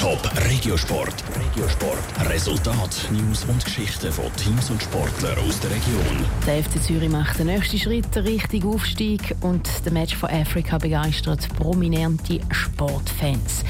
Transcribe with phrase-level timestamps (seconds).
[0.00, 1.22] Top Regiosport.
[1.38, 2.28] Regiosport.
[2.28, 6.26] Resultat, News und Geschichten von Teams und Sportlern aus der Region.
[6.44, 11.48] Der FC Zürich macht den nächsten Schritt Richtung Aufstieg und der Match von Afrika begeistert
[11.56, 13.62] prominente Sportfans.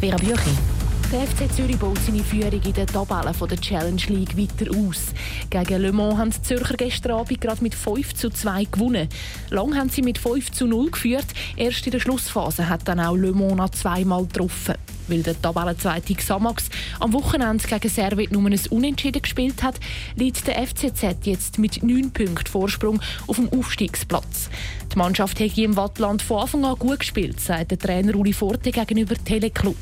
[0.00, 0.79] Vera Büchi.
[1.12, 5.06] Der FC Zürich baut seine Führung in der Tabelle der Challenge League weiter aus.
[5.50, 9.08] Gegen Le Mans haben die Zürcher gestern Abend gerade mit 5 zu 2 gewonnen.
[9.48, 11.26] Lang haben sie mit 5 zu 0 geführt.
[11.56, 14.76] Erst in der Schlussphase hat dann auch Le Mans noch zweimal getroffen.
[15.10, 19.80] Weil der Tabellenzweite Xamax am Wochenende gegen Servet nur ein Unentschieden gespielt hat,
[20.14, 24.50] liegt der FCZ jetzt mit 9 Punkten Vorsprung auf dem Aufstiegsplatz.
[24.92, 28.72] Die Mannschaft hat im Wattland von Anfang an gut gespielt, sagt der Trainer Uli Forte
[28.72, 29.76] gegenüber Teleclub.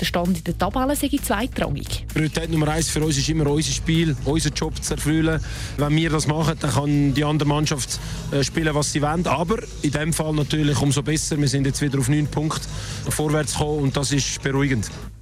[0.00, 2.06] Der Stand in der Tabelle sei zweitrangig.
[2.12, 5.40] Priorität Nummer eins für uns ist immer unser Spiel, unseren Job zu erfüllen.
[5.76, 8.00] Wenn wir das machen, dann kann die andere Mannschaft
[8.32, 9.26] äh, spielen, was sie wollen.
[9.26, 11.38] Aber in dem Fall natürlich umso besser.
[11.38, 12.66] Wir sind jetzt wieder auf neun Punkte
[13.10, 14.67] vorwärts gekommen und das ist beruhigend.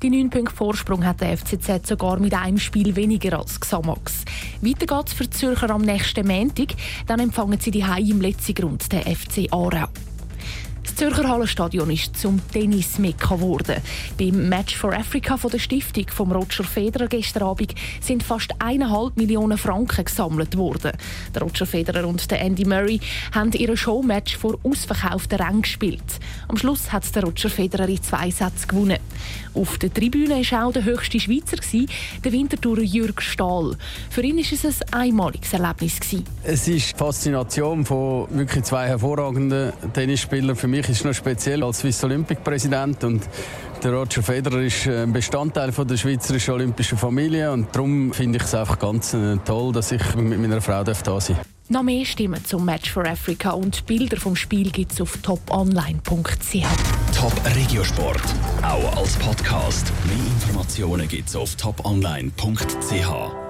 [0.03, 4.25] Die 9 Punkte Vorsprung hat der FCZ sogar mit einem Spiel weniger als Xamax.
[4.61, 6.75] Weiter geht es für die Zürcher am nächsten Montag.
[7.07, 9.89] Dann empfangen sie die Hai im letzten Grund, der FC Aarau.
[10.97, 13.83] Das Zürcher Hallenstadion ist zum Tennis-Mekka geworden.
[14.17, 19.15] Beim Match for Africa von der Stiftung von Roger Federer gestern Abend sind fast eineinhalb
[19.19, 20.93] Millionen Franken gesammelt worden.
[21.35, 22.99] Der Roger Federer und der Andy Murray
[23.35, 26.01] haben ihre Showmatch vor ausverkauften Rängen gespielt.
[26.49, 28.99] Am Schluss hat der Roger Federer in zwei Sätzen gewonnen.
[29.53, 31.59] Auf der Tribüne war auch der höchste Schweizer,
[32.25, 33.77] der Winterthurer Jürg Stahl.
[34.09, 36.01] Für ihn war es ein einmaliges Erlebnis.
[36.43, 41.15] Es ist die Faszination von wirklich zwei hervorragenden Tennisspielern für mich mich ist es noch
[41.15, 43.23] speziell als Swiss Olympic Präsident und
[43.83, 48.45] der Roger Federer ist ein Bestandteil von der schweizerischen olympischen Familie und darum finde ich
[48.45, 51.31] es einfach ganz äh, toll, dass ich mit meiner Frau da sein darf.
[51.69, 56.65] Noch mehr Stimmen zum Match for Africa und Bilder vom Spiel gibt es auf toponline.ch.
[57.17, 58.23] Top Regiosport,
[58.63, 59.93] auch als Podcast.
[60.07, 63.46] Mehr Informationen gibt es auf toponline.ch.